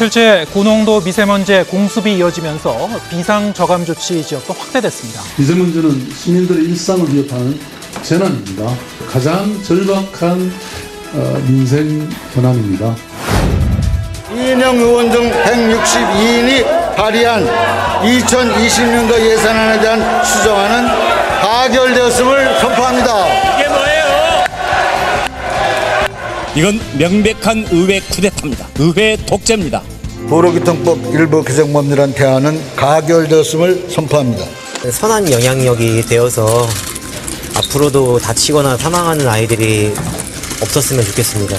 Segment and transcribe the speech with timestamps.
[0.00, 5.20] 이틀째 고농도 미세먼지의 공습이 이어지면서 비상 저감 조치 지역도 확대됐습니다.
[5.36, 7.60] 미세먼지는 시민들의 일상을 위협하는
[8.00, 8.74] 재난입니다.
[9.06, 10.52] 가장 절박한
[11.12, 12.96] 어, 민생 현안입니다.
[14.34, 17.44] 이인영 의원 등 162인이 발의한
[18.02, 20.88] 2020년도 예산안에 대한 수정안은
[21.42, 23.60] 가결되었음을 선포합니다.
[26.56, 28.66] 이건 명백한 의회 쿠데타입니다.
[28.80, 29.82] 의회 독재입니다.
[30.30, 34.44] 도로교통법 일부 개정법률안 대안은 가결되었음을 선포합니다.
[34.88, 36.68] 선한 영향력이 되어서
[37.56, 39.92] 앞으로도 다치거나 사망하는 아이들이
[40.62, 41.56] 없었으면 좋겠습니다.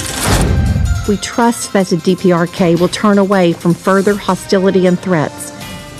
[1.09, 5.51] We trust that the DPRK will turn away from further hostility and threats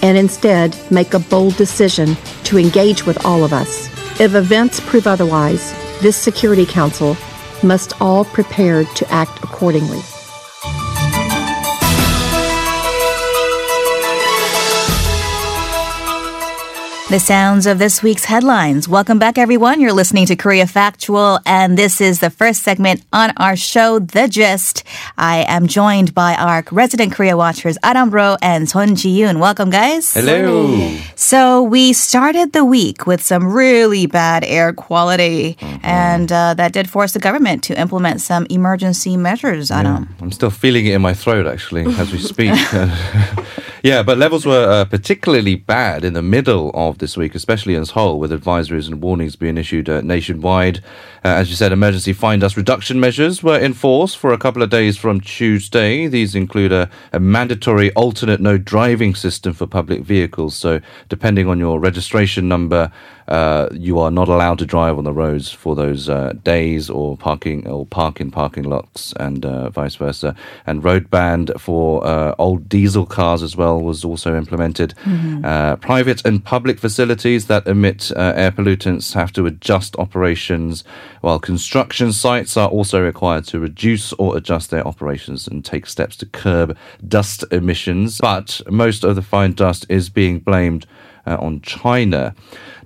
[0.02, 2.16] and instead make a bold decision
[2.46, 3.90] to engage with all of us.
[4.18, 7.18] If events prove otherwise, this Security Council
[7.64, 10.00] must all prepare to act accordingly.
[17.12, 18.88] The sounds of this week's headlines.
[18.88, 19.82] Welcome back, everyone.
[19.82, 24.30] You're listening to Korea Factual, and this is the first segment on our show, The
[24.30, 24.86] Gist.
[25.18, 29.42] I am joined by our resident Korea watchers, Adam Ro and Son Ji-yoon.
[29.42, 30.14] Welcome, guys.
[30.14, 30.98] Hello.
[31.18, 36.90] So we started the week with some really bad air quality, and uh, that did
[36.90, 40.16] force the government to implement some emergency measures, Adam.
[40.22, 42.54] I'm still feeling it in my throat actually as we speak.
[43.84, 47.86] yeah, but levels were uh, particularly bad in the middle of this week, especially in
[47.86, 50.84] Seoul, with advisories and warnings being issued uh, nationwide.
[51.26, 54.62] Uh, as you said, emergency fine dust reduction measures were in force for a couple
[54.62, 56.08] of days from Tuesday.
[56.08, 60.56] These include a, a mandatory alternate no driving system for public vehicles.
[60.56, 60.80] So,
[61.10, 62.92] depending on your registration number,
[63.28, 67.16] uh, you are not allowed to drive on the roads for those uh, days or
[67.16, 70.36] parking or park in parking lots and uh, vice versa.
[70.66, 72.06] And road ban for
[72.40, 74.94] old diesel cars as well was also implemented.
[75.44, 80.84] Uh, private and public facilities that emit uh, air pollutants have to adjust operations,
[81.22, 86.16] while construction sites are also required to reduce or adjust their operations and take steps
[86.18, 86.78] to curb
[87.08, 88.20] dust emissions.
[88.20, 90.86] But most of the fine dust is being blamed
[91.32, 92.34] uh, on China.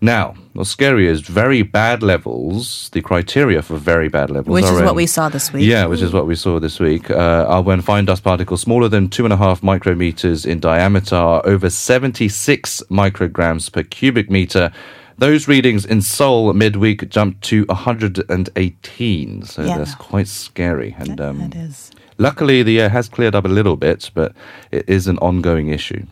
[0.02, 4.54] Now, what's scary is very bad levels, the criteria for very bad levels.
[4.54, 5.66] Which is are what we saw this week.
[5.66, 8.90] Yeah, which is what we saw this week, uh, are when fine dust particles smaller
[8.90, 14.72] than two and a half micrometers in diameter are over 76 micrograms per cubic meter.
[15.18, 19.78] Those readings in Seoul midweek jumped to 118, so Yeah.
[19.78, 20.96] that's quite scary.
[21.00, 21.92] And um, It is.
[22.18, 24.34] luckily, the air has cleared up a little bit, but
[24.72, 26.06] it is an ongoing issue.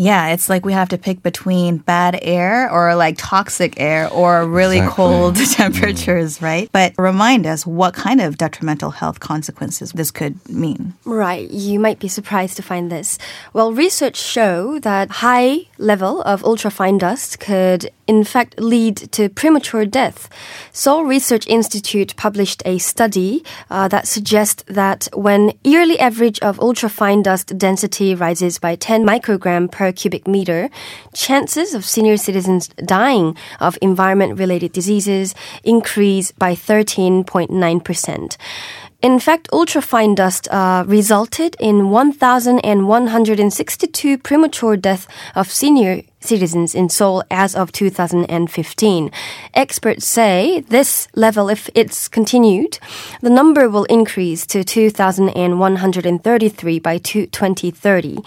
[0.00, 4.46] Yeah, it's like we have to pick between bad air or like toxic air or
[4.46, 4.94] really Exactly.
[4.94, 6.70] cold temperatures, right?
[6.70, 10.94] But remind us what kind of detrimental health consequences this could mean.
[11.04, 13.18] Right, you might be surprised to find this.
[13.52, 19.84] Well, research show that high level of ultrafine dust could in fact lead to premature
[19.84, 20.30] death.
[20.72, 27.22] Seoul Research Institute published a study uh, that suggests that when yearly average of ultrafine
[27.22, 30.70] dust density rises by 10 microgram per cubic meter,
[31.14, 35.34] chances of senior citizens dying of environment-related diseases
[35.64, 38.36] increase by 13.9%.
[39.00, 45.06] In fact, ultrafine dust uh, resulted in 1,162 premature deaths
[45.36, 49.10] of senior citizens in Seoul as of 2015.
[49.54, 52.78] Experts say this level, if it's continued,
[53.20, 58.18] the number will increase to 2,133 by 2030.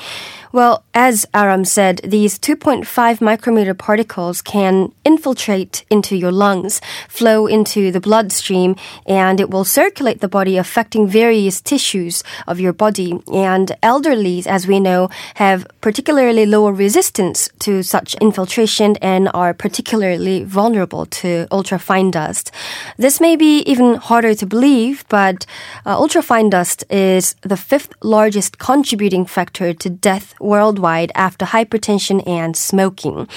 [0.54, 7.90] Well, as Aram said, these 2.5 micrometer particles can infiltrate into your lungs, flow into
[7.90, 8.76] the bloodstream,
[9.06, 13.12] and it will circulate the body, affecting various tissues of your body.
[13.32, 20.44] And elderlies, as we know, have particularly lower resistance to such infiltration and are particularly
[20.44, 22.52] vulnerable to ultrafine dust.
[22.98, 25.46] This may be even harder to believe, but
[25.86, 32.56] uh, ultrafine dust is the fifth largest contributing factor to death worldwide after hypertension and
[32.56, 33.28] smoking.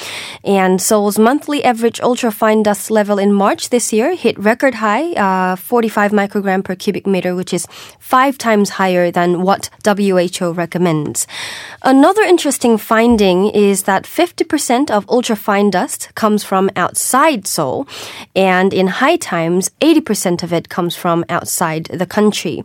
[0.45, 5.57] And Seoul's monthly average ultrafine dust level in March this year hit record high, uh,
[5.57, 7.67] 45 microgram per cubic meter, which is
[7.99, 11.27] five times higher than what WHO recommends.
[11.83, 17.87] Another interesting finding is that 50% of ultrafine dust comes from outside Seoul,
[18.35, 22.63] and in high times, 80% of it comes from outside the country.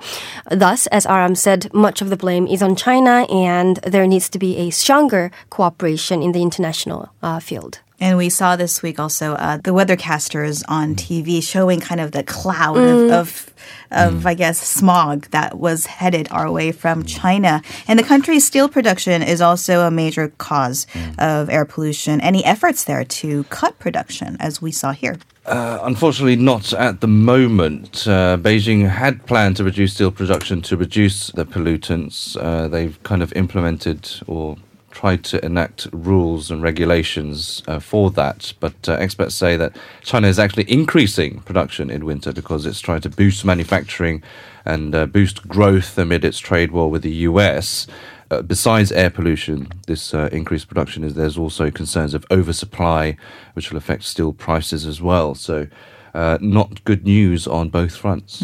[0.50, 4.40] Thus, as Aram said, much of the blame is on China, and there needs to
[4.40, 7.80] be a stronger cooperation in the international uh, field.
[8.00, 12.24] And we saw this week also uh, the weathercasters on TV showing kind of the
[12.24, 13.54] cloud of, of,
[13.92, 17.62] of I guess, smog that was headed our way from China.
[17.88, 20.88] And the country's steel production is also a major cause
[21.18, 22.22] of air pollution.
[22.22, 25.18] Any efforts there to cut production, as we saw here?
[25.46, 28.08] Uh, unfortunately, not at the moment.
[28.08, 32.38] Uh, Beijing had planned to reduce steel production to reduce the pollutants.
[32.40, 34.58] Uh, they've kind of implemented or
[35.00, 38.52] tried to enact rules and regulations uh, for that.
[38.60, 43.00] But uh, experts say that China is actually increasing production in winter because it's trying
[43.02, 44.22] to boost manufacturing
[44.66, 47.88] and uh, boost growth amid its trade war with the US.
[48.30, 53.16] Uh, besides air pollution, this uh, increased production is there's also concerns of oversupply,
[53.54, 55.34] which will affect steel prices as well.
[55.34, 55.68] So,
[56.14, 58.42] uh, not good news on both fronts.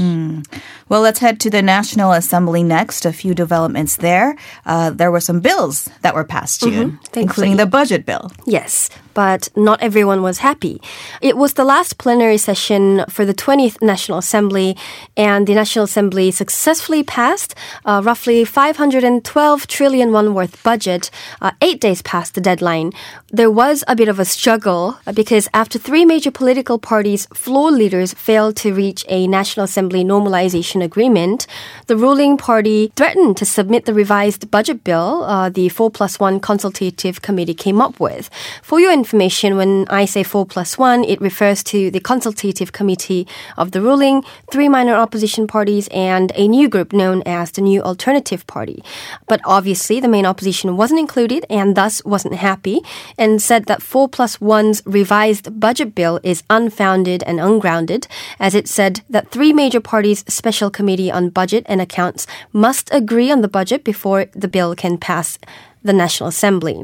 [0.88, 3.06] Well, let's head to the National Assembly next.
[3.06, 4.36] A few developments there.
[4.66, 8.32] Uh, there were some bills that were passed, June, including the budget bill.
[8.46, 10.82] Yes, but not everyone was happy.
[11.22, 14.78] It was the last plenary session for the 20th National Assembly,
[15.18, 21.10] and the National Assembly successfully passed uh, roughly 512 trillion won worth budget
[21.42, 22.92] uh, eight days past the deadline.
[23.32, 27.72] There was a bit of a struggle uh, because after three major political parties' floor
[27.72, 31.48] leaders failed to reach a National Assembly normalization agreement,
[31.88, 36.42] the ruling party threatened to submit the revised budget bill uh, the 4 plus 1
[36.42, 38.30] consultative committee came up with.
[38.62, 43.26] For your information, when I say 4 plus 1, it refers to the consultative committee
[43.56, 47.82] of the ruling, three minor opposition parties, and a new group known as the New
[47.82, 48.84] Alternative Party.
[49.30, 52.82] But obviously, the main opposition wasn't included and thus wasn't happy
[53.18, 58.08] and said that 4 plus 1's revised budget bill is unfounded and ungrounded,
[58.40, 63.32] as it said that three major parties' special committee on budget and accounts must agree
[63.32, 65.38] on the budget before the bill can pass
[65.86, 66.84] the National Assembly.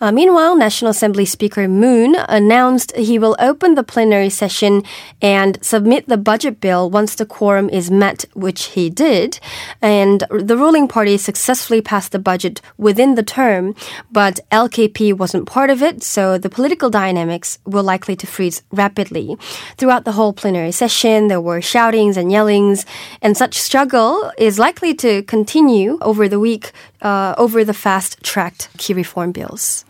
[0.00, 4.82] Uh, meanwhile, National Assembly Speaker Moon announced he will open the plenary session
[5.22, 9.38] and submit the budget bill once the quorum is met, which he did.
[9.82, 13.74] And the ruling party successfully passed the budget within the term,
[14.10, 19.36] but LKP wasn't part of it, so the political dynamics were likely to freeze rapidly.
[19.76, 22.86] Throughout the whole plenary session, there were shoutings and yellings,
[23.20, 26.72] and such struggle is likely to continue over the week
[27.02, 29.84] uh, over the fast tracked key reform bills.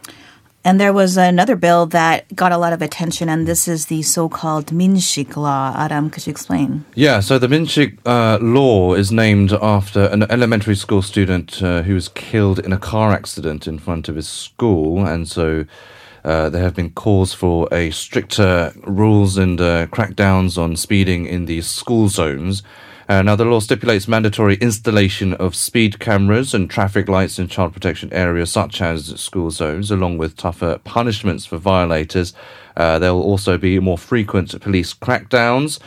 [0.64, 4.02] And there was another bill that got a lot of attention, and this is the
[4.02, 5.72] so-called Minshik law.
[5.74, 6.84] Adam, could you explain?
[6.94, 11.94] Yeah, so the Minshik uh, law is named after an elementary school student uh, who
[11.94, 15.64] was killed in a car accident in front of his school, and so
[16.24, 21.46] uh, there have been calls for a stricter rules and uh, crackdowns on speeding in
[21.46, 22.62] these school zones.
[23.08, 27.72] Uh, now, the law stipulates mandatory installation of speed cameras and traffic lights in child
[27.72, 32.34] protection areas such as school zones, along with tougher punishments for violators.
[32.76, 35.78] Uh, there will also be more frequent police crackdowns.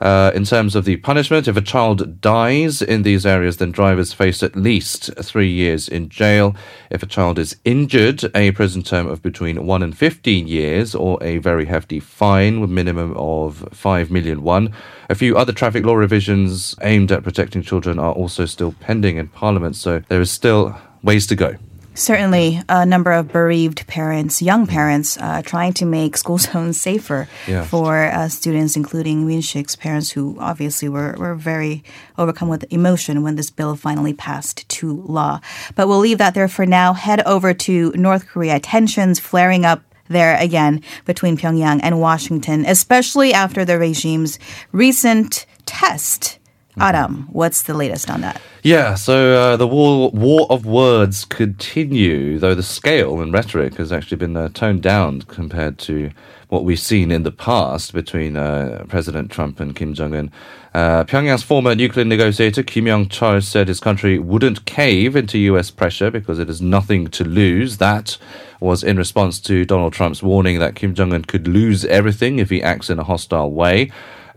[0.00, 4.14] Uh, in terms of the punishment, if a child dies in these areas, then drivers
[4.14, 6.56] face at least three years in jail.
[6.90, 11.22] If a child is injured, a prison term of between 1 and 15 years or
[11.22, 14.72] a very hefty fine with minimum of 5 million won.
[15.10, 19.28] A few other traffic law revisions aimed at protecting children are also still pending in
[19.28, 21.56] Parliament, so there is still ways to go.
[21.94, 27.28] Certainly, a number of bereaved parents, young parents, uh, trying to make school zones safer
[27.46, 27.64] Yeah.
[27.64, 31.82] for uh, students, including Minshik's parents, who obviously were, were very
[32.16, 35.40] overcome with emotion when this bill finally passed to law.
[35.74, 36.94] But we'll leave that there for now.
[36.94, 38.60] Head over to North Korea.
[38.60, 44.38] Tensions flaring up there again between Pyongyang and Washington, especially after the regime's
[44.72, 46.38] recent test.
[46.78, 48.40] Adam, what's the latest on that?
[48.62, 53.92] Yeah, so uh, the war war of words continue, though the scale and rhetoric has
[53.92, 56.10] actually been uh, toned down compared to
[56.48, 60.32] what we've seen in the past between uh, President Trump and Kim Jong Un.
[60.74, 65.70] Uh, Pyongyang's former nuclear negotiator Kim Yong Chol said his country wouldn't cave into U.S.
[65.70, 67.78] pressure because it has nothing to lose.
[67.78, 68.18] That
[68.60, 72.50] was in response to Donald Trump's warning that Kim Jong Un could lose everything if
[72.50, 73.90] he acts in a hostile way.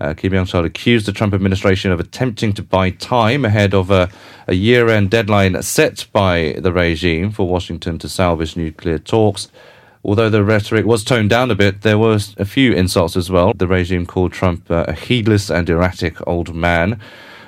[0.03, 3.89] Uh, Kim Yong Chol accused the Trump administration of attempting to buy time ahead of
[3.89, 4.09] a,
[4.49, 9.47] a year end deadline set by the regime for Washington to salvage nuclear talks.
[10.03, 13.53] Although the rhetoric was toned down a bit, there were a few insults as well.
[13.55, 16.99] The regime called Trump uh, a heedless and erratic old man.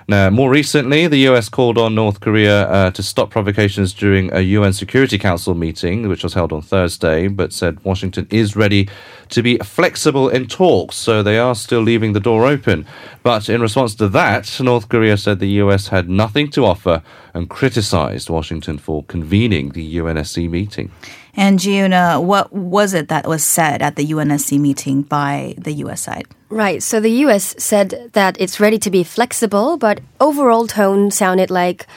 [0.08, 4.42] Now, more recently, the US called on North Korea uh, to stop provocations during a
[4.42, 8.88] UN Security Council meeting, which was held on Thursday, but said Washington is ready
[9.30, 12.86] to be flexible in talks, so they are still leaving the door open.
[13.24, 17.02] But in response to that, North Korea said the US had nothing to offer
[17.34, 20.92] and criticized Washington for convening the UNSC meeting.
[21.36, 26.02] And uh, what was it that was said at the UNSC meeting by the U.S.
[26.02, 26.28] side?
[26.50, 26.82] Right.
[26.82, 31.88] So the US said that it's ready to be flexible, but overall tone sounded like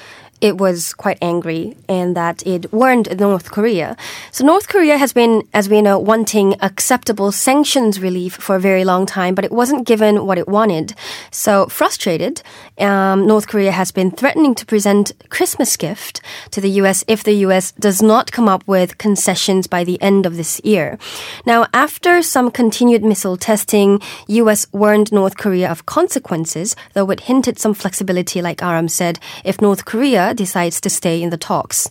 [0.40, 3.96] it was quite angry and that it warned North Korea.
[4.30, 8.84] So North Korea has been, as we know, wanting acceptable sanctions relief for a very
[8.84, 10.94] long time, but it wasn't given what it wanted.
[11.30, 12.42] So frustrated,
[12.78, 16.20] um, North Korea has been threatening to present Christmas gift
[16.52, 17.04] to the U.S.
[17.08, 17.72] if the U.S.
[17.72, 20.98] does not come up with concessions by the end of this year.
[21.46, 24.66] Now, after some continued missile testing, U.S.
[24.72, 29.84] warned North Korea of consequences, though it hinted some flexibility, like Aram said, if North
[29.84, 31.90] Korea decides to stay in the talks.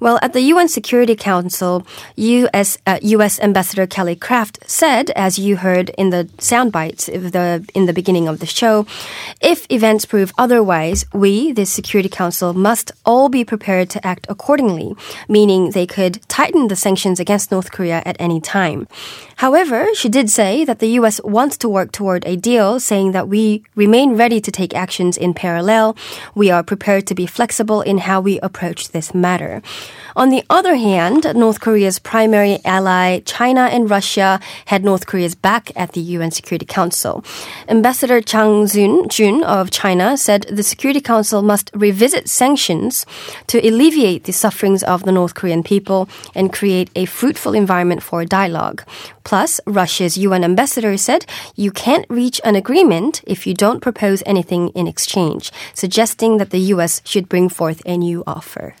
[0.00, 5.56] Well, at the UN Security Council, US, uh, US Ambassador Kelly Craft said, as you
[5.56, 8.86] heard in the sound bites the, in the beginning of the show,
[9.40, 14.94] if events prove otherwise, we, the Security Council, must all be prepared to act accordingly,
[15.28, 18.86] meaning they could tighten the sanctions against North Korea at any time.
[19.36, 23.28] However, she did say that the US wants to work toward a deal, saying that
[23.28, 25.96] we remain ready to take actions in parallel.
[26.34, 29.62] We are prepared to be flexible in how we approach this matter.
[30.16, 35.70] On the other hand, North Korea's primary ally, China and Russia, had North Korea's back
[35.76, 37.24] at the UN Security Council.
[37.68, 43.06] Ambassador Zhang Jun of China said the Security Council must revisit sanctions
[43.46, 48.24] to alleviate the sufferings of the North Korean people and create a fruitful environment for
[48.24, 48.82] dialogue.
[49.28, 54.70] Plus, Russia's UN ambassador said you can't reach an agreement if you don't propose anything
[54.70, 58.74] in exchange, suggesting that the US should bring forth a new offer.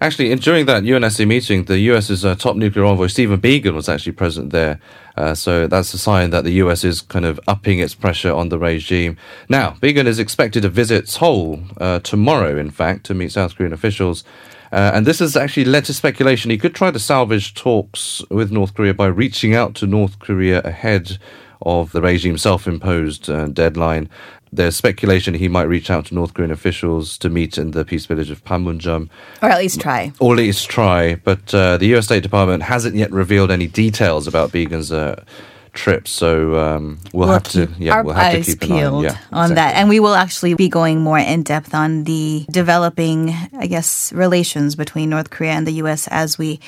[0.00, 4.12] Actually, during that UNSC meeting, the US's uh, top nuclear envoy, Stephen Biegun, was actually
[4.12, 4.80] present there.
[5.16, 8.48] Uh, so that's a sign that the US is kind of upping its pressure on
[8.48, 9.16] the regime.
[9.48, 13.72] Now, Biegun is expected to visit Seoul uh, tomorrow, in fact, to meet South Korean
[13.72, 14.24] officials.
[14.72, 18.52] Uh, and this has actually led to speculation he could try to salvage talks with
[18.52, 21.18] North Korea by reaching out to North Korea ahead
[21.62, 24.08] of the regime's self imposed uh, deadline.
[24.52, 28.06] There's speculation he might reach out to North Korean officials to meet in the peace
[28.06, 29.08] village of Panmunjom.
[29.42, 30.12] Or at least try.
[30.18, 31.14] Or at least try.
[31.14, 35.24] But uh, the US State Department hasn't yet revealed any details about Biegun's uh,
[35.72, 36.08] trip.
[36.08, 39.18] So um, we'll, We'll have to, keep yeah, we'll have to keep an eye yeah,
[39.32, 39.76] on that.
[39.76, 44.74] And we will actually be going more in depth on the developing, I guess, relations
[44.74, 46.08] between North Korea and the U.S.
[46.08, 46.60] as we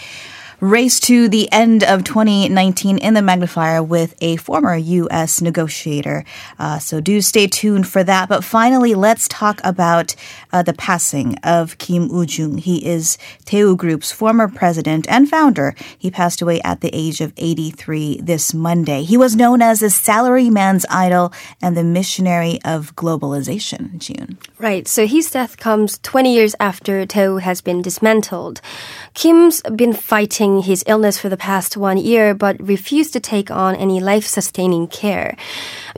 [0.62, 5.40] race to the end of 2019 in the magnifier with a former U.S.
[5.40, 6.24] negotiator.
[6.56, 8.28] Uh, so do stay tuned for that.
[8.28, 10.14] But finally, let's talk about
[10.52, 12.60] uh, the passing of Kim Woo-choong.
[12.60, 15.74] He is Daewoo Group's former president and founder.
[15.98, 19.02] He passed away at the age of 83 this Monday.
[19.02, 24.38] He was known as the salaryman's idol and the missionary of globalization, June.
[24.60, 24.86] Right.
[24.86, 28.60] So his death comes 20 years after Daewoo has been dismantled.
[29.14, 33.74] Kim's been fighting his illness for the past one year, but refused to take on
[33.76, 35.36] any life-sustaining care.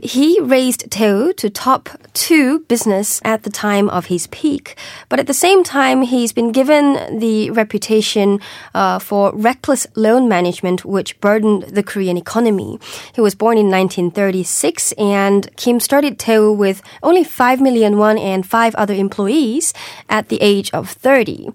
[0.02, 4.76] He raised Daewoo to top two business at the time of his peak,
[5.08, 8.38] but at the same time, he's been given the reputation
[8.74, 12.78] uh, for reckless loan management, which burdened the Korean economy.
[13.14, 18.46] He was born in 1936, and Kim started Daewoo with only 5 million won and
[18.46, 19.72] five other employees
[20.08, 21.48] at the age of 30.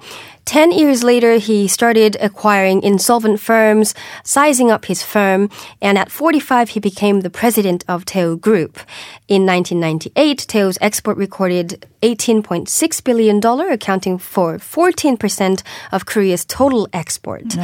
[0.50, 6.70] Ten years later, he started acquiring insolvent firms, sizing up his firm, and at 45,
[6.70, 8.80] he became the president of Daewoo Group.
[9.28, 13.38] In 1998, Daewoo's export recorded $18.6 billion,
[13.72, 17.56] accounting for 14% of Korea's total export.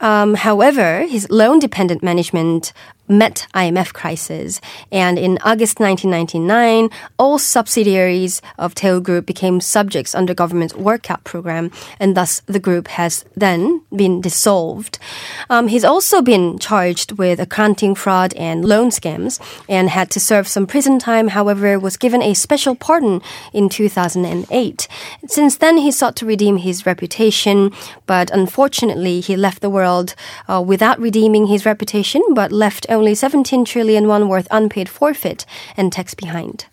[0.00, 2.74] Um, however, his loan dependent management
[3.08, 4.60] met IMF crisis.
[4.92, 11.70] And in August 1999, all subsidiaries of Daewoo Group became subjects under government's workout program,
[11.98, 14.98] and thus the group has then been dissolved.
[15.50, 20.48] Um, he's also been charged with accounting fraud and loan scams, and had to serve
[20.48, 21.28] some prison time.
[21.28, 23.22] However, was given a special pardon
[23.52, 24.88] in 2008.
[25.26, 27.72] Since then, he sought to redeem his reputation,
[28.06, 30.14] but unfortunately, he left the world
[30.48, 35.92] uh, without redeeming his reputation, but left only 17 trillion won worth unpaid forfeit and
[35.92, 36.66] tax behind.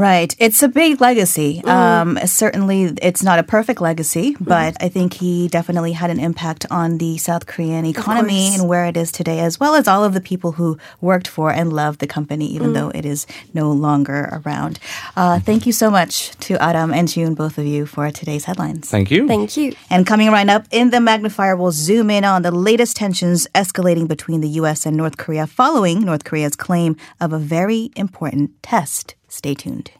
[0.00, 0.34] Right.
[0.38, 1.62] It's a big legacy.
[1.64, 6.64] Um, certainly, it's not a perfect legacy, but I think he definitely had an impact
[6.70, 10.14] on the South Korean economy and where it is today, as well as all of
[10.14, 14.40] the people who worked for and loved the company, even though it is no longer
[14.44, 14.78] around.
[15.16, 18.88] Uh, thank you so much to Adam and June, both of you, for today's headlines.
[18.88, 19.28] Thank you.
[19.28, 19.74] Thank you.
[19.90, 24.08] And coming right up in the magnifier, we'll zoom in on the latest tensions escalating
[24.08, 24.86] between the U.S.
[24.86, 29.14] and North Korea following North Korea's claim of a very important test.
[29.30, 29.92] Stay tuned.